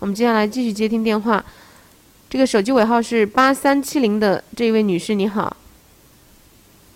[0.00, 1.44] 我们接下来继续接听电话，
[2.30, 5.54] 这个手机尾号是八三七零的这一位女士，你好。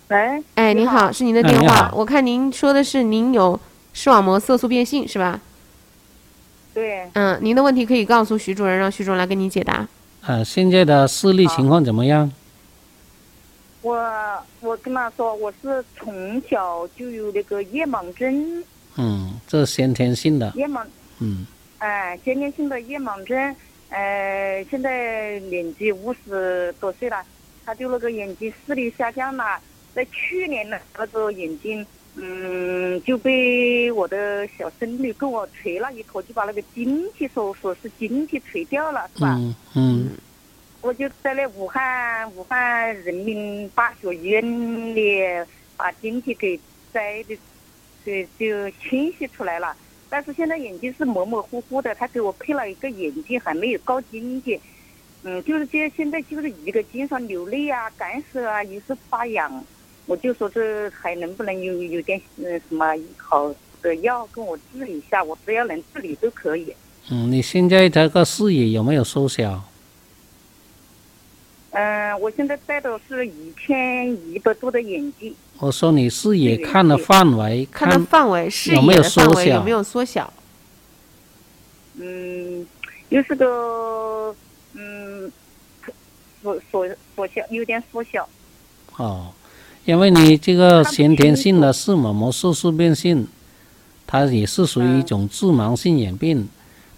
[0.07, 1.89] 喂，哎，你你好好，是您的电话。
[1.89, 3.59] 好我看您说的是您有
[3.93, 5.39] 视网膜色素变性是吧？
[6.73, 9.87] 对，嗯，您的问题可以告诉徐主任，让徐主任来给您解答。
[10.25, 12.31] 呃，现在的视力情况怎么样？
[13.83, 13.95] 我
[14.61, 18.63] 我跟他说，我是从小就有那个夜盲症，
[18.97, 20.83] 嗯，这是先天性的，夜盲，
[21.19, 21.45] 嗯
[21.77, 23.55] 哎、先天性的夜盲症，
[23.89, 27.23] 呃，现在年纪五十多岁了，
[27.65, 29.59] 他就那个眼睛视力下降了，
[29.93, 39.35] 在去年呢，那个眼睛，嗯，就被我的小孙女给我捶了一坨，就把那个晶体说说是晶体捶掉了，是吧？
[39.37, 40.09] 嗯嗯
[40.81, 45.19] 我就在那武汉武汉人民大学医院里
[45.75, 46.59] 把晶体给
[46.93, 47.35] 摘的，
[48.05, 49.75] 就就清洗出来了。
[50.15, 54.57] 但是现在眼睛是模模糊糊的，他给我配了一个眼镜，还没有高晶体。
[55.23, 59.61] 嗯，就是这现在就是一个经常流泪啊、干涩啊，也是发痒。
[60.05, 65.21] 我就说这还能不能有有点呃什么好的药跟我治一下？
[65.21, 66.73] 我只要能治理都可以。
[67.11, 69.65] 嗯，你现在这个视野有没有缩小？
[71.71, 75.35] 嗯，我现在戴的是一千一百度的眼镜。
[75.59, 80.33] 我说你视野看的范围，看的范围，视野有没有的范缩小围有没有缩小？
[81.97, 82.67] 嗯，
[83.09, 84.35] 又是个
[84.73, 85.31] 嗯，
[86.43, 88.27] 缩缩缩小，有点缩小。
[88.97, 89.27] 哦，
[89.85, 93.25] 因为你这个先天性的视网膜色素变性，
[94.05, 96.49] 它也是属于一嗯种致盲性眼病。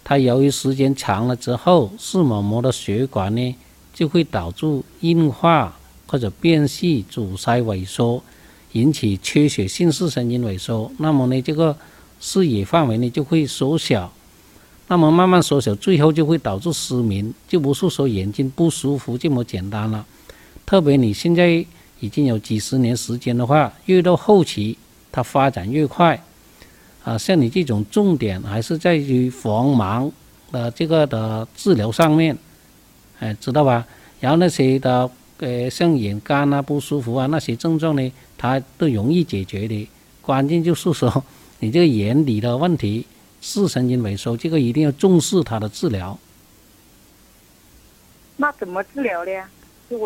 [0.02, 3.56] 它由于时间长了之后，视网膜的血管呢
[3.94, 8.22] 就会导致硬化或者变细、阻塞、萎缩，
[8.72, 10.90] 引起缺血性视神经萎缩。
[10.98, 11.76] 那么呢，这个
[12.20, 14.12] 视野范围呢就会缩小。
[14.88, 20.04] 那么慢慢缩小，最后就会导致失明，就不是说眼睛不舒服这么简单了。
[20.64, 21.64] 特别你现在
[22.00, 24.78] 已经有几十年时间的话，越到后期
[25.12, 26.22] 它发展越快。
[27.04, 30.10] 啊，像你这种重点还是在于防盲
[30.52, 32.36] 的这个的治疗上面，
[33.18, 33.86] 哎，知道吧？
[34.20, 39.88] 然后那些的呃，像眼干啊、不舒服啊那些症状呢，它都容易解决的。
[40.20, 41.24] 关键就是说
[41.60, 43.06] 你这个眼底的问题，
[43.40, 46.18] 视神经萎缩，这个一定要重视它的治疗。
[48.36, 49.30] 那怎么治疗呢？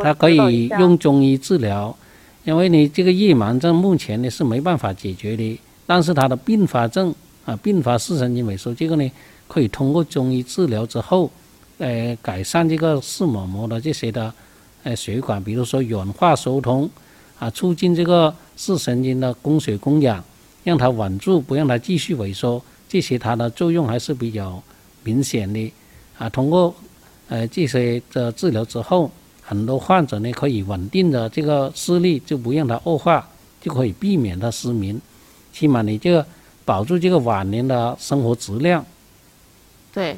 [0.03, 1.97] 它可以用中医治疗，
[2.45, 7.13] 因为你这个夜盲症目前呢是没办法解决的，但是它的并发症
[7.45, 9.11] 啊，并发视神经萎缩这个呢，
[9.49, 11.31] 可以通过中医治疗之后，
[11.79, 14.33] 呃，改善这个视网膜的这些的
[14.83, 16.89] 呃血管，比如说软化疏通
[17.39, 20.23] 啊，促进这个视神经的供血供氧，
[20.65, 24.63] 让它稳住，不让它继续萎缩，这些它的作用还是比较
[25.03, 25.73] 明显的
[26.19, 26.29] 啊。
[26.29, 26.75] 通过
[27.29, 29.11] 呃这些的治疗之后，
[29.43, 33.29] 很多患者呢可以稳定的这个视力，就不让它恶化，
[33.61, 35.01] 就可以避免它失明，
[35.53, 36.25] 起码你这个
[36.65, 38.85] 保住这个晚年的生活质量。
[39.93, 40.17] 对，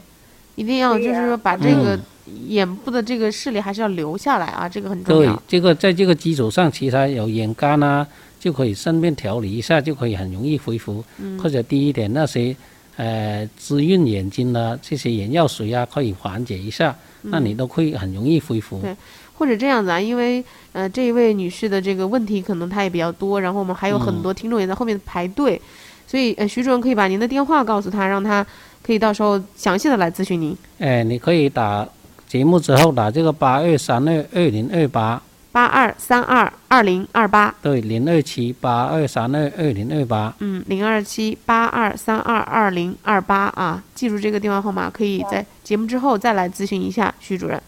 [0.57, 2.03] 一定要就是说把这个嗯
[2.49, 8.07] 眼部的这个视力还是要留下来啊，这个很重对要。，这个在这个基础上，其他有眼干啊，
[8.41, 11.05] 就可以顺便调理一下，就可以很容易恢复。
[11.19, 12.55] 嗯或者滴一点那些
[12.97, 18.79] 呃滋润眼睛的这些眼药水啊，可以缓解一下，那你都会很容易恢复。
[18.79, 18.97] 嗯对
[19.37, 20.43] 或者这样子啊，因为
[20.73, 25.61] 呃这一位女士的这个问题可能她也比较多，然后我们还有很嗯多听众也在后面排队，
[26.07, 28.47] 所以呃徐主任可以把您的电话告诉她，让她
[28.81, 30.57] 可以到时候详细的来咨询您。
[30.79, 31.85] 哎，你可以打
[32.35, 35.23] 节目之后打这个八二三二二零二八，
[35.53, 40.35] 八二三二二零二八，对，零二七八二三二二零二八。
[40.41, 47.63] 嗯，零二七八二三二二零二八啊，记住这个电话号码，可以在节目之后再来咨询一下徐主任。